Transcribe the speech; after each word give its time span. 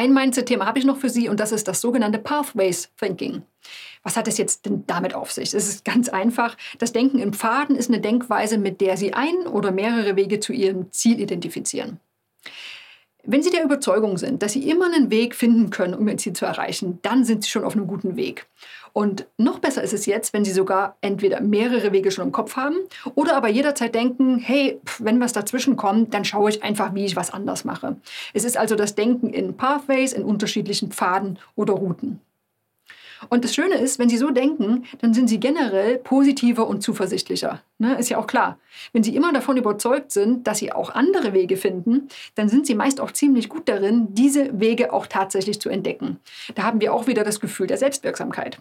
Ein 0.00 0.14
Mindset-Thema 0.14 0.64
habe 0.64 0.78
ich 0.78 0.86
noch 0.86 0.96
für 0.96 1.10
Sie 1.10 1.28
und 1.28 1.40
das 1.40 1.52
ist 1.52 1.68
das 1.68 1.82
sogenannte 1.82 2.18
Pathways 2.18 2.90
Thinking. 2.96 3.42
Was 4.02 4.16
hat 4.16 4.28
es 4.28 4.38
jetzt 4.38 4.64
denn 4.64 4.84
damit 4.86 5.12
auf 5.12 5.30
sich? 5.30 5.52
Es 5.52 5.68
ist 5.68 5.84
ganz 5.84 6.08
einfach. 6.08 6.56
Das 6.78 6.94
Denken 6.94 7.18
in 7.18 7.34
Pfaden 7.34 7.76
ist 7.76 7.90
eine 7.90 8.00
Denkweise, 8.00 8.56
mit 8.56 8.80
der 8.80 8.96
Sie 8.96 9.12
ein 9.12 9.46
oder 9.46 9.72
mehrere 9.72 10.16
Wege 10.16 10.40
zu 10.40 10.54
Ihrem 10.54 10.90
Ziel 10.90 11.20
identifizieren. 11.20 12.00
Wenn 13.24 13.42
Sie 13.42 13.50
der 13.50 13.64
Überzeugung 13.64 14.18
sind, 14.18 14.42
dass 14.42 14.52
Sie 14.52 14.68
immer 14.68 14.86
einen 14.86 15.10
Weg 15.10 15.34
finden 15.34 15.70
können, 15.70 15.94
um 15.94 16.08
Ihr 16.08 16.16
Ziel 16.16 16.32
zu 16.32 16.46
erreichen, 16.46 16.98
dann 17.02 17.24
sind 17.24 17.44
Sie 17.44 17.50
schon 17.50 17.64
auf 17.64 17.74
einem 17.74 17.86
guten 17.86 18.16
Weg. 18.16 18.46
Und 18.92 19.26
noch 19.36 19.58
besser 19.58 19.82
ist 19.82 19.92
es 19.92 20.06
jetzt, 20.06 20.32
wenn 20.32 20.44
Sie 20.44 20.52
sogar 20.52 20.96
entweder 21.00 21.40
mehrere 21.40 21.92
Wege 21.92 22.10
schon 22.10 22.26
im 22.26 22.32
Kopf 22.32 22.56
haben 22.56 22.76
oder 23.14 23.36
aber 23.36 23.48
jederzeit 23.48 23.94
denken, 23.94 24.38
hey, 24.38 24.80
wenn 24.98 25.20
was 25.20 25.32
dazwischen 25.32 25.76
kommt, 25.76 26.12
dann 26.14 26.24
schaue 26.24 26.50
ich 26.50 26.62
einfach, 26.62 26.94
wie 26.94 27.04
ich 27.04 27.16
was 27.16 27.32
anders 27.32 27.64
mache. 27.64 27.96
Es 28.34 28.44
ist 28.44 28.56
also 28.56 28.74
das 28.74 28.94
Denken 28.94 29.30
in 29.30 29.56
Pathways, 29.56 30.12
in 30.12 30.24
unterschiedlichen 30.24 30.90
Pfaden 30.90 31.38
oder 31.54 31.74
Routen. 31.74 32.20
Und 33.28 33.44
das 33.44 33.54
Schöne 33.54 33.74
ist, 33.74 33.98
wenn 33.98 34.08
Sie 34.08 34.16
so 34.16 34.30
denken, 34.30 34.84
dann 35.00 35.12
sind 35.12 35.28
Sie 35.28 35.38
generell 35.38 35.98
positiver 35.98 36.66
und 36.66 36.82
zuversichtlicher. 36.82 37.62
Ne? 37.78 37.98
Ist 37.98 38.08
ja 38.08 38.18
auch 38.18 38.26
klar. 38.26 38.58
Wenn 38.92 39.02
Sie 39.02 39.14
immer 39.14 39.32
davon 39.32 39.56
überzeugt 39.56 40.10
sind, 40.12 40.46
dass 40.46 40.58
Sie 40.58 40.72
auch 40.72 40.90
andere 40.94 41.32
Wege 41.32 41.56
finden, 41.56 42.08
dann 42.34 42.48
sind 42.48 42.66
Sie 42.66 42.74
meist 42.74 43.00
auch 43.00 43.10
ziemlich 43.10 43.48
gut 43.48 43.68
darin, 43.68 44.14
diese 44.14 44.58
Wege 44.58 44.92
auch 44.92 45.06
tatsächlich 45.06 45.60
zu 45.60 45.68
entdecken. 45.68 46.18
Da 46.54 46.62
haben 46.62 46.80
wir 46.80 46.94
auch 46.94 47.06
wieder 47.06 47.24
das 47.24 47.40
Gefühl 47.40 47.66
der 47.66 47.76
Selbstwirksamkeit. 47.76 48.60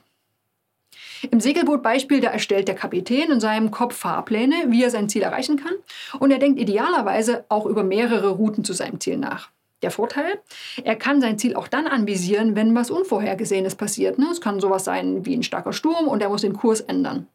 Im 1.31 1.41
Segelbootbeispiel, 1.41 2.21
da 2.21 2.29
erstellt 2.29 2.67
der 2.67 2.75
Kapitän 2.75 3.29
in 3.31 3.39
seinem 3.39 3.71
Kopf 3.71 3.95
Fahrpläne, 3.95 4.55
wie 4.67 4.83
er 4.83 4.89
sein 4.89 5.09
Ziel 5.09 5.23
erreichen 5.23 5.57
kann. 5.57 5.73
Und 6.19 6.31
er 6.31 6.39
denkt 6.39 6.59
idealerweise 6.59 7.45
auch 7.49 7.65
über 7.65 7.83
mehrere 7.83 8.29
Routen 8.29 8.63
zu 8.63 8.73
seinem 8.73 8.99
Ziel 8.99 9.17
nach. 9.17 9.49
Der 9.81 9.91
Vorteil, 9.91 10.39
er 10.83 10.95
kann 10.95 11.21
sein 11.21 11.37
Ziel 11.37 11.55
auch 11.55 11.67
dann 11.67 11.87
anvisieren, 11.87 12.55
wenn 12.55 12.75
was 12.75 12.91
Unvorhergesehenes 12.91 13.75
passiert. 13.75 14.19
Ne? 14.19 14.27
Es 14.31 14.41
kann 14.41 14.59
sowas 14.59 14.83
sein 14.83 15.25
wie 15.25 15.35
ein 15.35 15.43
starker 15.43 15.71
Sturm 15.71 16.07
und 16.07 16.21
er 16.21 16.29
muss 16.29 16.41
den 16.41 16.53
Kurs 16.53 16.81
ändern. 16.81 17.27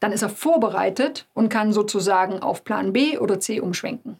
Dann 0.00 0.12
ist 0.12 0.22
er 0.22 0.30
vorbereitet 0.30 1.26
und 1.34 1.50
kann 1.50 1.72
sozusagen 1.72 2.40
auf 2.40 2.64
Plan 2.64 2.92
B 2.92 3.18
oder 3.18 3.40
C 3.40 3.60
umschwenken. 3.60 4.18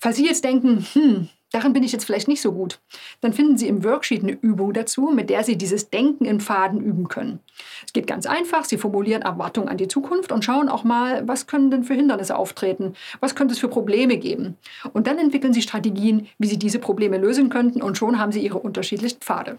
Falls 0.00 0.16
Sie 0.16 0.26
jetzt 0.26 0.44
denken, 0.44 0.86
hm, 0.92 1.28
darin 1.52 1.72
bin 1.72 1.82
ich 1.82 1.92
jetzt 1.92 2.04
vielleicht 2.04 2.28
nicht 2.28 2.42
so 2.42 2.52
gut, 2.52 2.80
dann 3.20 3.32
finden 3.32 3.56
Sie 3.56 3.68
im 3.68 3.84
Worksheet 3.84 4.22
eine 4.22 4.32
Übung 4.32 4.72
dazu, 4.72 5.10
mit 5.14 5.30
der 5.30 5.44
Sie 5.44 5.56
dieses 5.56 5.90
Denken 5.90 6.24
in 6.24 6.40
Faden 6.40 6.80
üben 6.80 7.08
können. 7.08 7.40
Es 7.86 7.92
geht 7.92 8.06
ganz 8.06 8.26
einfach, 8.26 8.64
Sie 8.64 8.78
formulieren 8.78 9.22
Erwartungen 9.22 9.68
an 9.68 9.76
die 9.76 9.88
Zukunft 9.88 10.32
und 10.32 10.44
schauen 10.44 10.68
auch 10.68 10.84
mal, 10.84 11.26
was 11.26 11.46
können 11.46 11.70
denn 11.70 11.84
für 11.84 11.94
Hindernisse 11.94 12.36
auftreten, 12.36 12.94
was 13.20 13.34
könnte 13.34 13.54
es 13.54 13.60
für 13.60 13.68
Probleme 13.68 14.16
geben. 14.16 14.56
Und 14.92 15.06
dann 15.06 15.18
entwickeln 15.18 15.52
Sie 15.52 15.62
Strategien, 15.62 16.28
wie 16.38 16.46
Sie 16.46 16.58
diese 16.58 16.78
Probleme 16.78 17.18
lösen 17.18 17.48
könnten 17.48 17.82
und 17.82 17.98
schon 17.98 18.18
haben 18.18 18.32
Sie 18.32 18.40
Ihre 18.40 18.58
unterschiedlichen 18.58 19.20
Pfade. 19.20 19.58